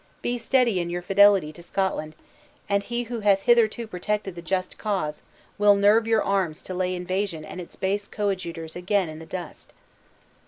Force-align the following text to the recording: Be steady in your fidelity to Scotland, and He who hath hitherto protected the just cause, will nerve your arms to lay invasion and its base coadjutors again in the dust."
Be 0.23 0.39
steady 0.39 0.79
in 0.79 0.89
your 0.89 1.03
fidelity 1.03 1.53
to 1.53 1.61
Scotland, 1.61 2.15
and 2.67 2.81
He 2.81 3.03
who 3.03 3.19
hath 3.19 3.43
hitherto 3.43 3.85
protected 3.85 4.33
the 4.33 4.41
just 4.41 4.79
cause, 4.79 5.21
will 5.59 5.75
nerve 5.75 6.07
your 6.07 6.23
arms 6.23 6.63
to 6.63 6.73
lay 6.73 6.95
invasion 6.95 7.45
and 7.45 7.61
its 7.61 7.75
base 7.75 8.07
coadjutors 8.07 8.75
again 8.75 9.09
in 9.09 9.19
the 9.19 9.27
dust." 9.27 9.73